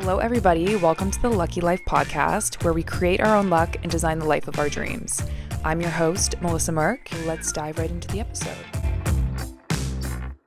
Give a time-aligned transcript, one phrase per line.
[0.00, 0.76] Hello, everybody.
[0.76, 4.26] Welcome to the Lucky Life podcast, where we create our own luck and design the
[4.26, 5.20] life of our dreams.
[5.64, 7.26] I'm your host, Melissa Merck.
[7.26, 8.56] Let's dive right into the episode.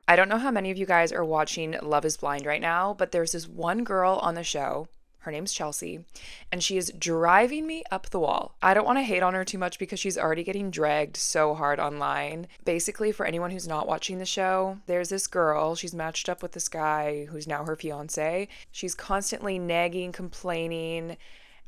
[0.08, 2.94] I don't know how many of you guys are watching Love is Blind right now,
[2.94, 4.88] but there's this one girl on the show
[5.20, 6.06] her name's Chelsea,
[6.52, 8.56] and she is driving me up the wall.
[8.62, 11.54] I don't want to hate on her too much because she's already getting dragged so
[11.54, 12.48] hard online.
[12.64, 16.54] Basically, for anyone who's not watching the show, there's this girl, she's matched up with
[16.54, 18.48] this guy who's now her fiance.
[18.72, 21.18] She's constantly nagging, complaining,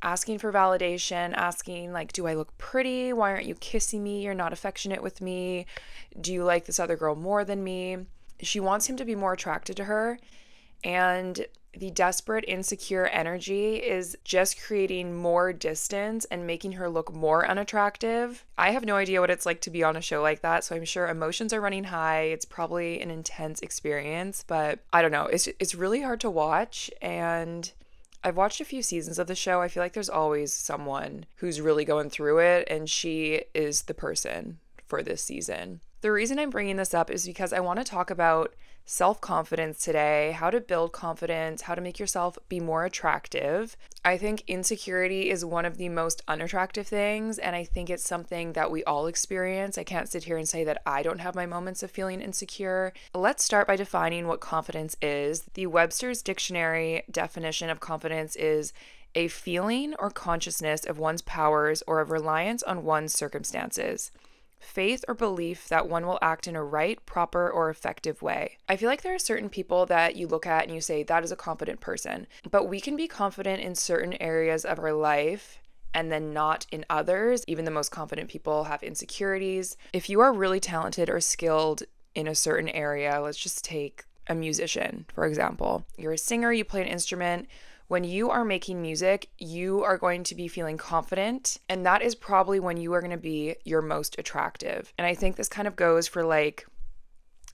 [0.02, 3.14] asking for validation, asking, like, do I look pretty?
[3.14, 4.24] Why aren't you kissing me?
[4.24, 5.66] You're not affectionate with me.
[6.20, 7.98] Do you like this other girl more than me?
[8.42, 10.18] She wants him to be more attracted to her.
[10.84, 17.48] And the desperate, insecure energy is just creating more distance and making her look more
[17.48, 18.46] unattractive.
[18.58, 20.76] I have no idea what it's like to be on a show like that, so
[20.76, 22.24] I'm sure emotions are running high.
[22.24, 25.28] It's probably an intense experience, but I don't know.
[25.28, 27.72] It's it's really hard to watch and
[28.24, 29.62] I've watched a few seasons of the show.
[29.62, 33.94] I feel like there's always someone who's really going through it and she is the
[33.94, 35.80] person for this season.
[36.02, 38.54] The reason I'm bringing this up is because I want to talk about
[38.86, 43.78] self confidence today, how to build confidence, how to make yourself be more attractive.
[44.04, 48.54] I think insecurity is one of the most unattractive things, and I think it's something
[48.54, 49.78] that we all experience.
[49.78, 52.94] I can't sit here and say that I don't have my moments of feeling insecure.
[53.14, 55.44] Let's start by defining what confidence is.
[55.54, 58.74] The Webster's Dictionary definition of confidence is
[59.14, 64.12] a feeling or consciousness of one's powers or of reliance on one's circumstances
[64.62, 68.58] faith or belief that one will act in a right, proper, or effective way.
[68.70, 71.24] I feel like there are certain people that you look at and you say, that
[71.24, 72.28] is a confident person.
[72.50, 75.60] But we can be confident in certain areas of our life
[75.94, 77.44] and then not in others.
[77.48, 79.76] Even the most confident people have insecurities.
[79.94, 81.84] If you are really talented or skilled
[82.16, 85.86] in a certain area, let's just take a musician, for example.
[85.98, 87.48] You're a singer, you play an instrument
[87.92, 92.16] when you are making music, you are going to be feeling confident, and that is
[92.16, 94.94] probably when you are going to be your most attractive.
[94.98, 96.66] And I think this kind of goes for like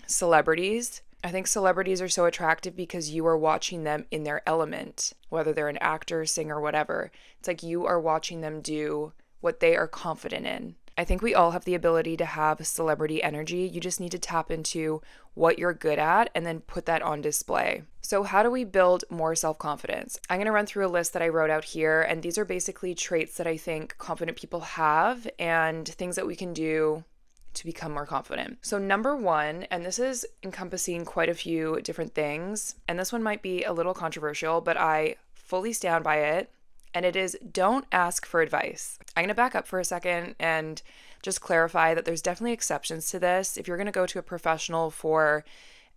[0.06, 1.02] celebrities.
[1.24, 5.54] I think celebrities are so attractive because you are watching them in their element, whether
[5.54, 7.12] they're an actor, singer, whatever.
[7.40, 10.76] It's like you are watching them do what they are confident in.
[10.98, 13.70] I think we all have the ability to have celebrity energy.
[13.72, 15.02] You just need to tap into
[15.36, 17.84] what you're good at and then put that on display.
[18.02, 20.20] So, how do we build more self confidence?
[20.30, 22.46] I'm going to run through a list that I wrote out here, and these are
[22.46, 27.04] basically traits that I think confident people have and things that we can do
[27.54, 28.58] to become more confident.
[28.62, 33.22] So, number one, and this is encompassing quite a few different things, and this one
[33.22, 36.50] might be a little controversial, but I fully stand by it
[36.98, 38.98] and it is don't ask for advice.
[39.16, 40.82] I'm going to back up for a second and
[41.22, 43.56] just clarify that there's definitely exceptions to this.
[43.56, 45.46] If you're going to go to a professional for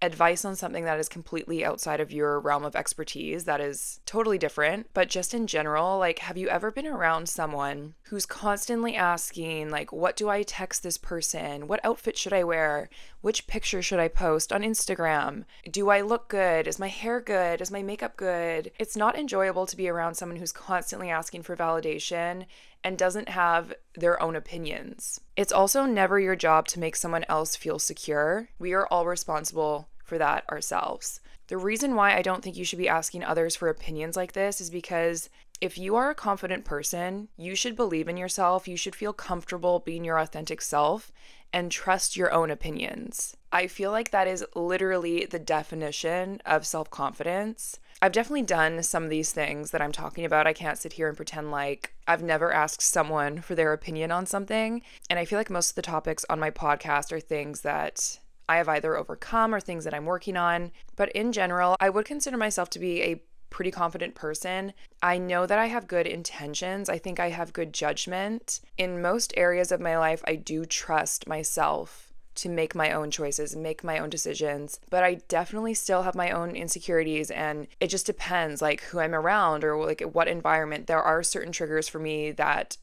[0.02, 4.38] advice on something that is completely outside of your realm of expertise that is totally
[4.38, 9.68] different but just in general like have you ever been around someone who's constantly asking
[9.68, 12.88] like what do i text this person what outfit should i wear
[13.20, 17.60] which picture should i post on instagram do i look good is my hair good
[17.60, 21.56] is my makeup good it's not enjoyable to be around someone who's constantly asking for
[21.56, 22.46] validation
[22.82, 25.20] and doesn't have their own opinions.
[25.36, 28.48] It's also never your job to make someone else feel secure.
[28.58, 31.20] We are all responsible for that ourselves.
[31.48, 34.60] The reason why I don't think you should be asking others for opinions like this
[34.60, 35.28] is because
[35.60, 39.80] if you are a confident person, you should believe in yourself, you should feel comfortable
[39.80, 41.12] being your authentic self,
[41.52, 43.36] and trust your own opinions.
[43.52, 47.78] I feel like that is literally the definition of self confidence.
[48.02, 50.46] I've definitely done some of these things that I'm talking about.
[50.46, 54.24] I can't sit here and pretend like I've never asked someone for their opinion on
[54.24, 54.82] something.
[55.10, 58.18] And I feel like most of the topics on my podcast are things that
[58.48, 60.72] I have either overcome or things that I'm working on.
[60.96, 64.72] But in general, I would consider myself to be a pretty confident person.
[65.02, 66.88] I know that I have good intentions.
[66.88, 68.60] I think I have good judgment.
[68.78, 73.56] In most areas of my life, I do trust myself to make my own choices,
[73.56, 74.80] make my own decisions.
[74.88, 79.14] But I definitely still have my own insecurities and it just depends like who I'm
[79.14, 80.86] around or like what environment.
[80.86, 82.76] There are certain triggers for me that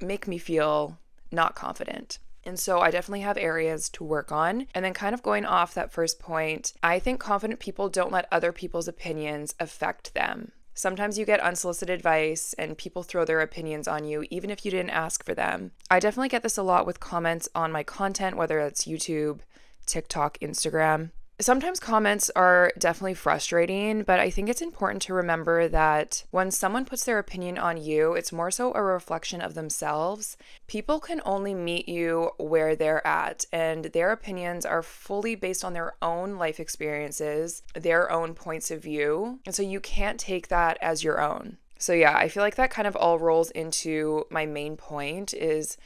[0.00, 0.98] make me feel
[1.32, 2.18] not confident.
[2.44, 4.66] And so I definitely have areas to work on.
[4.74, 8.28] And then, kind of going off that first point, I think confident people don't let
[8.32, 10.52] other people's opinions affect them.
[10.74, 14.70] Sometimes you get unsolicited advice and people throw their opinions on you, even if you
[14.70, 15.72] didn't ask for them.
[15.90, 19.40] I definitely get this a lot with comments on my content, whether it's YouTube,
[19.84, 21.10] TikTok, Instagram.
[21.40, 26.84] Sometimes comments are definitely frustrating, but I think it's important to remember that when someone
[26.84, 30.36] puts their opinion on you, it's more so a reflection of themselves.
[30.66, 35.72] People can only meet you where they're at, and their opinions are fully based on
[35.72, 39.40] their own life experiences, their own points of view.
[39.46, 41.56] And so you can't take that as your own.
[41.78, 45.78] So yeah, I feel like that kind of all rolls into my main point is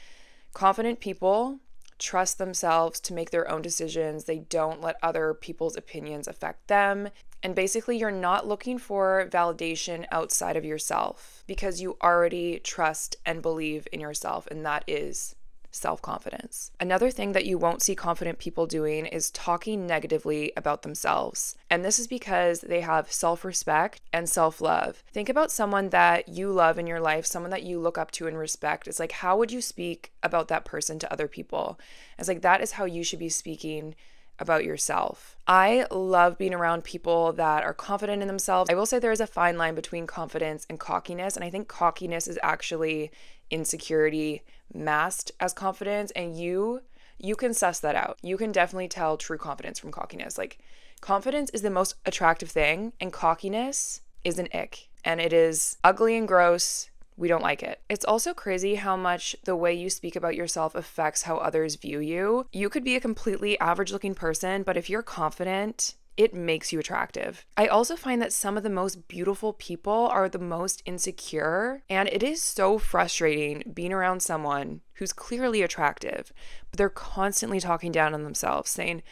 [0.53, 1.59] confident people
[1.99, 4.25] trust themselves to make their own decisions.
[4.25, 7.09] They don't let other people's opinions affect them.
[7.43, 13.41] And basically, you're not looking for validation outside of yourself because you already trust and
[13.41, 15.35] believe in yourself, and that is
[15.75, 16.71] self confidence.
[16.79, 21.55] Another thing that you won't see confident people doing is talking negatively about themselves.
[21.69, 25.03] And this is because they have self respect and self love.
[25.11, 28.27] Think about someone that you love in your life, someone that you look up to
[28.27, 28.87] and respect.
[28.87, 31.79] It's like, how would you speak about that person to other people?
[32.17, 33.95] It's like, that is how you should be speaking
[34.39, 35.35] about yourself.
[35.47, 38.69] I love being around people that are confident in themselves.
[38.69, 41.67] I will say there is a fine line between confidence and cockiness, and I think
[41.67, 43.11] cockiness is actually
[43.51, 44.43] insecurity
[44.73, 46.81] masked as confidence and you
[47.17, 48.17] you can suss that out.
[48.21, 50.37] You can definitely tell true confidence from cockiness.
[50.37, 50.59] Like
[50.99, 56.17] confidence is the most attractive thing and cockiness is an ick and it is ugly
[56.17, 56.89] and gross.
[57.17, 57.81] We don't like it.
[57.89, 61.99] It's also crazy how much the way you speak about yourself affects how others view
[61.99, 62.47] you.
[62.51, 66.79] You could be a completely average looking person, but if you're confident it makes you
[66.79, 67.45] attractive.
[67.57, 72.07] I also find that some of the most beautiful people are the most insecure, and
[72.09, 76.31] it is so frustrating being around someone who's clearly attractive,
[76.71, 79.03] but they're constantly talking down on themselves, saying,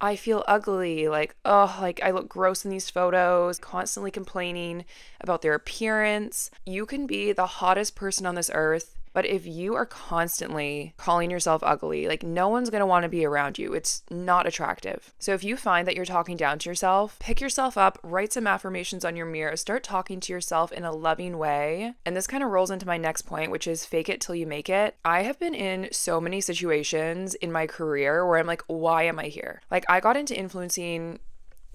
[0.00, 4.84] I feel ugly, like, oh, like I look gross in these photos, constantly complaining
[5.20, 6.50] about their appearance.
[6.64, 11.30] You can be the hottest person on this earth but if you are constantly calling
[11.30, 13.72] yourself ugly, like no one's gonna wanna be around you.
[13.72, 15.12] It's not attractive.
[15.18, 18.46] So if you find that you're talking down to yourself, pick yourself up, write some
[18.46, 21.94] affirmations on your mirror, start talking to yourself in a loving way.
[22.04, 24.46] And this kind of rolls into my next point, which is fake it till you
[24.46, 24.96] make it.
[25.04, 29.18] I have been in so many situations in my career where I'm like, why am
[29.18, 29.62] I here?
[29.70, 31.18] Like I got into influencing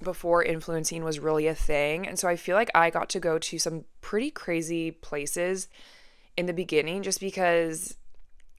[0.04, 2.08] before influencing was really a thing.
[2.08, 5.68] And so I feel like I got to go to some pretty crazy places
[6.38, 7.98] in the beginning just because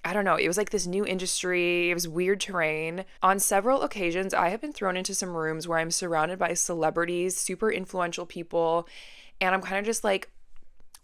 [0.07, 3.05] I don't know, it was like this new industry, it was weird terrain.
[3.25, 7.37] On several occasions, I have been thrown into some rooms where I'm surrounded by celebrities,
[7.37, 8.87] super influential people,
[9.41, 10.31] and I'm kind of just like,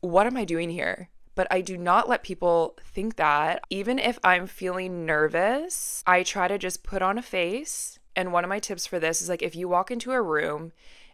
[0.02, 1.08] what am I doing here?
[1.34, 3.64] But I do not let people think that.
[3.70, 7.98] Even if I'm feeling nervous, I try to just put on a face.
[8.14, 10.70] And one of my tips for this is like if you walk into a room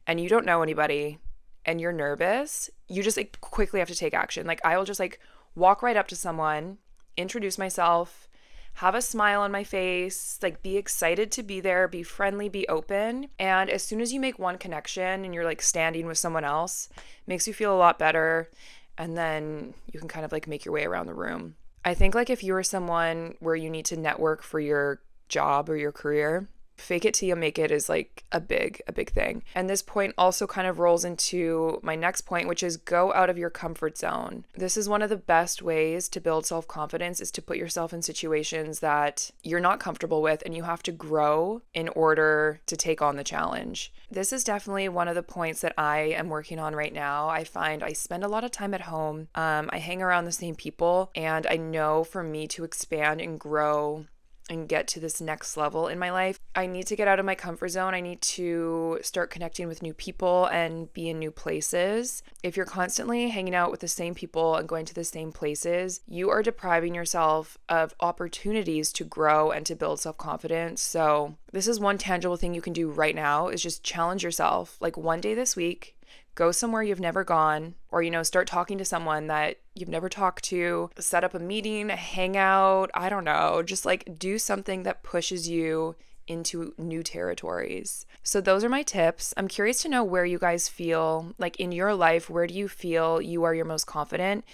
[0.06, 1.18] and you don't know anybody
[1.64, 4.46] and you're nervous, you just like quickly have to take action.
[4.46, 5.20] Like I will just like
[5.54, 6.78] walk right up to someone,
[7.16, 8.28] introduce myself,
[8.74, 12.68] have a smile on my face, like be excited to be there, be friendly, be
[12.68, 13.28] open.
[13.38, 16.88] And as soon as you make one connection and you're like standing with someone else,
[17.26, 18.50] makes you feel a lot better.
[18.96, 21.56] And then you can kind of like make your way around the room.
[21.84, 25.68] I think like if you are someone where you need to network for your job
[25.68, 26.48] or your career,
[26.80, 29.42] fake it till you make it is like a big a big thing.
[29.54, 33.30] And this point also kind of rolls into my next point which is go out
[33.30, 34.44] of your comfort zone.
[34.54, 38.02] This is one of the best ways to build self-confidence is to put yourself in
[38.02, 43.02] situations that you're not comfortable with and you have to grow in order to take
[43.02, 43.92] on the challenge.
[44.10, 47.28] This is definitely one of the points that i am working on right now.
[47.28, 49.28] I find i spend a lot of time at home.
[49.34, 53.38] Um, i hang around the same people and i know for me to expand and
[53.38, 54.06] grow
[54.48, 57.26] and get to this next level in my life, I need to get out of
[57.26, 57.94] my comfort zone.
[57.94, 62.22] I need to start connecting with new people and be in new places.
[62.42, 66.00] If you're constantly hanging out with the same people and going to the same places,
[66.08, 70.80] you are depriving yourself of opportunities to grow and to build self-confidence.
[70.80, 74.76] So, this is one tangible thing you can do right now is just challenge yourself.
[74.80, 75.96] Like one day this week,
[76.38, 80.08] go somewhere you've never gone or you know start talking to someone that you've never
[80.08, 84.84] talked to set up a meeting a hangout i don't know just like do something
[84.84, 85.96] that pushes you
[86.28, 88.04] into new territories.
[88.22, 89.32] So, those are my tips.
[89.38, 92.68] I'm curious to know where you guys feel like in your life, where do you
[92.68, 94.44] feel you are your most confident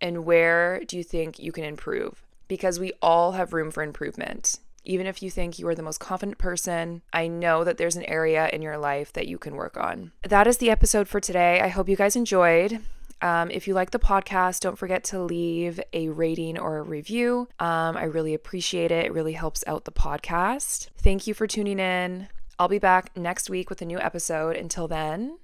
[0.00, 2.22] and where do you think you can improve?
[2.46, 4.58] Because we all have room for improvement.
[4.84, 8.04] Even if you think you are the most confident person, I know that there's an
[8.04, 10.12] area in your life that you can work on.
[10.22, 11.60] That is the episode for today.
[11.60, 12.80] I hope you guys enjoyed.
[13.22, 17.48] Um, if you like the podcast, don't forget to leave a rating or a review.
[17.58, 19.06] Um, I really appreciate it.
[19.06, 20.88] It really helps out the podcast.
[20.98, 22.28] Thank you for tuning in.
[22.58, 24.56] I'll be back next week with a new episode.
[24.56, 25.38] Until then,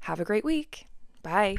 [0.00, 0.86] have a great week.
[1.22, 1.56] Bye.